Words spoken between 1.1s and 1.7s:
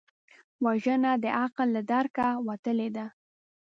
د عقل